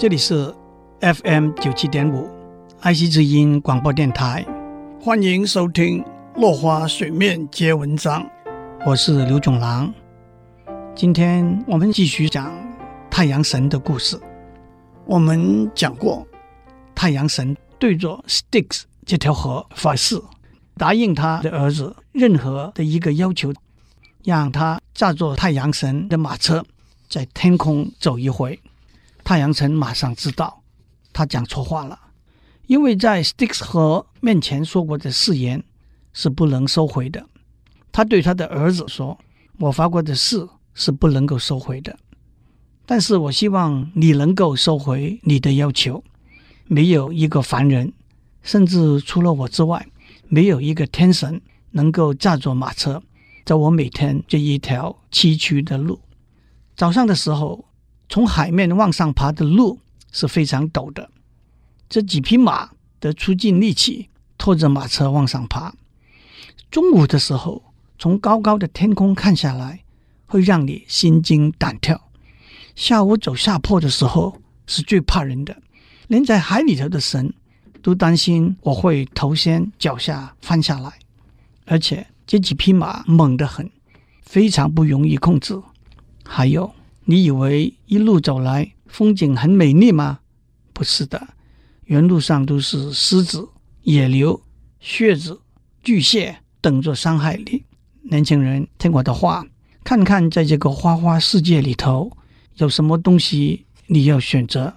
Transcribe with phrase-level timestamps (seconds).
[0.00, 0.50] 这里是
[1.02, 2.26] FM 九七点五
[2.80, 4.42] 爱惜之音广播电台，
[4.98, 6.02] 欢迎收听
[6.40, 8.22] 《落花水面皆文章》，
[8.86, 9.92] 我是刘炯郎。
[10.96, 12.50] 今天我们继续讲
[13.10, 14.18] 太阳神的故事。
[15.04, 16.26] 我们讲过，
[16.94, 20.18] 太阳神对着 Styx 这条河发誓，
[20.78, 23.52] 答应他的儿子任何的一个要求，
[24.24, 26.64] 让他驾着太阳神的马车
[27.06, 28.58] 在天空走一回。
[29.30, 30.60] 太阳神马上知道
[31.12, 31.96] 他讲错话了，
[32.66, 35.62] 因为在 Styx 河面前说过的誓言
[36.12, 37.24] 是不能收回的。
[37.92, 39.16] 他对他的儿子说
[39.60, 41.96] ：“我发过的誓是不能够收回的，
[42.84, 46.02] 但是我希望你能够收回你的要求。
[46.66, 47.92] 没有一个凡人，
[48.42, 49.86] 甚至除了我之外，
[50.26, 51.40] 没有一个天神
[51.70, 53.00] 能够驾着马车
[53.44, 56.00] 走我每天这一条崎岖的路。
[56.74, 57.64] 早上的时候。”
[58.10, 59.78] 从海面往上爬的路
[60.10, 61.12] 是非常陡的，
[61.88, 65.72] 这几匹马得出尽力气拖着马车往上爬。
[66.72, 67.62] 中午的时候，
[68.00, 69.84] 从高高的天空看下来，
[70.26, 72.10] 会让你心惊胆跳。
[72.74, 75.62] 下午走下坡的时候是最怕人的，
[76.08, 77.32] 连在海里头的神
[77.80, 80.92] 都担心我会头先脚下翻下来。
[81.64, 83.70] 而且这几匹马猛得很，
[84.22, 85.56] 非常不容易控制。
[86.24, 86.74] 还有。
[87.04, 90.20] 你以为一路走来风景很美丽吗？
[90.72, 91.28] 不是的，
[91.84, 93.48] 原路上都是狮子、
[93.82, 94.40] 野牛、
[94.80, 95.40] 蝎子、
[95.82, 97.64] 巨蟹等着伤害你。
[98.02, 99.46] 年轻人，听我的话，
[99.84, 102.10] 看看在这个花花世界里头
[102.56, 104.74] 有什么东西你要选择。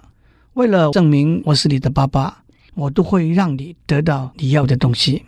[0.54, 5.24] 为了证明我是你的爸爸，我都会让你得到你要的东西。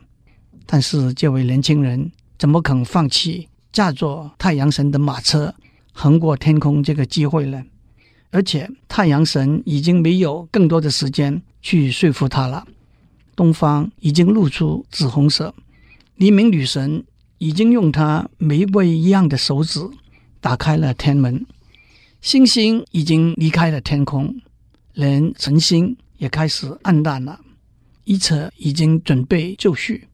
[0.66, 5.54] 但是这位年轻人怎么肯放弃驾着太阳神的马车？
[5.98, 7.64] 横过天空这个机会了，
[8.30, 12.66] 而且太阳神已经没有更多的时间去说服他了。
[13.34, 15.54] 东方已经露出紫红色，
[16.16, 17.02] 黎明女神
[17.38, 19.80] 已经用她玫瑰一样的手指
[20.38, 21.46] 打开了天门，
[22.20, 24.38] 星星已经离开了天空，
[24.92, 27.40] 连晨星也开始暗淡了。
[28.04, 30.06] 一切已经准备就绪，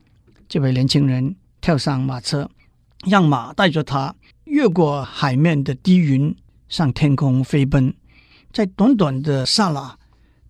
[0.48, 2.48] 这位年轻人跳上马车，
[3.04, 4.14] 让马带着他。
[4.44, 6.34] 越过海面的低云，
[6.68, 7.94] 向天空飞奔。
[8.52, 9.96] 在短短的刹那，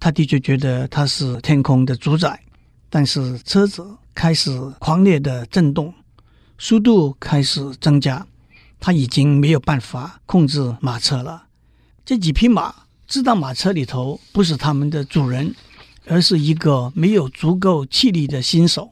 [0.00, 2.42] 他的确觉得他是天空的主宰。
[2.88, 5.94] 但是车子开始狂烈的震动，
[6.58, 8.26] 速度开始增加，
[8.78, 11.44] 他已经没有办法控制马车了。
[12.04, 12.74] 这几匹马
[13.06, 15.54] 知道马车里头不是他们的主人，
[16.06, 18.90] 而是一个没有足够气力的新手。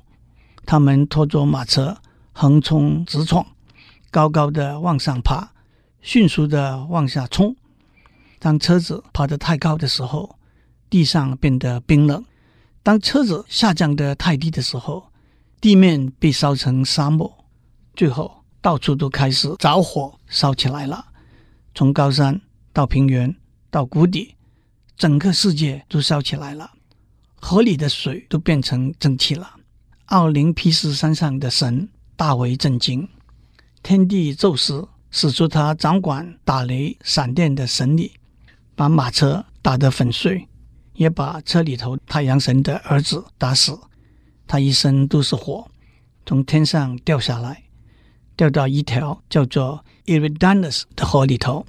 [0.65, 1.99] 他们拖着马车
[2.33, 3.45] 横冲直撞。
[4.11, 5.53] 高高的往上爬，
[6.03, 7.55] 迅速的往下冲。
[8.39, 10.39] 当车子爬得太高的时候，
[10.89, 12.23] 地上变得冰冷；
[12.83, 15.13] 当车子下降得太低的时候，
[15.61, 17.45] 地面被烧成沙漠。
[17.95, 21.07] 最后，到处都开始着火，烧起来了。
[21.75, 22.41] 从高山
[22.73, 23.37] 到平原
[23.71, 24.35] 到谷底，
[24.97, 26.73] 整个世界都烧起来了。
[27.37, 29.55] 河里的水都变成蒸汽了。
[30.07, 33.09] 奥林匹斯山上的神大为震惊。
[33.83, 38.13] 天帝宙斯使出他掌管打雷闪电的神力，
[38.77, 40.47] 把马车打得粉碎，
[40.95, 43.79] 也把车里头太阳神的儿子打死。
[44.47, 45.69] 他一身都是火，
[46.27, 47.65] 从天上掉下来，
[48.37, 51.67] 掉到一条叫做 Eridanus 的河里头。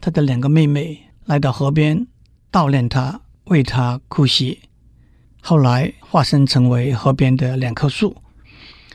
[0.00, 2.06] 他的两个妹妹来到河边
[2.52, 4.60] 悼念他，为他哭泣。
[5.40, 8.16] 后来化身成为河边的两棵树，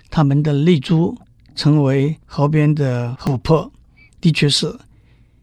[0.09, 1.17] 他们的泪珠。
[1.55, 3.71] 成为河边的琥珀，
[4.19, 4.77] 的确是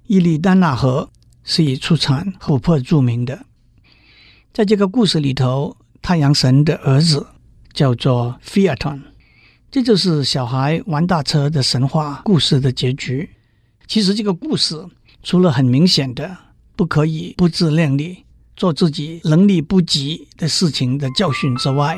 [0.07, 1.09] 伊利丹纳河
[1.45, 3.47] 是以出产琥珀著名的。
[4.53, 7.27] 在这个故事里头，太阳神的儿子
[7.73, 9.01] 叫做菲亚顿
[9.71, 13.31] 这就是小孩玩大车的神话故事的结局。
[13.87, 14.85] 其实这个故事
[15.23, 16.37] 除了很明显的
[16.75, 18.25] 不可以不自量力，
[18.57, 21.97] 做自己能力不及的事情的教训之外，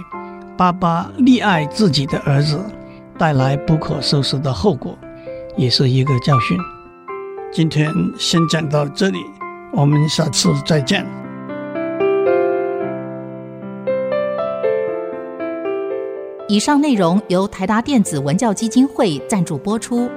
[0.58, 2.62] 爸爸溺爱自己的儿子。
[3.18, 4.98] 带来不可收拾的后果，
[5.56, 6.56] 也是一个教训。
[7.52, 9.18] 今天先讲到这里，
[9.72, 11.06] 我们下次再见。
[16.48, 20.10] 以上内容由台达电子文教基金会赞助播出。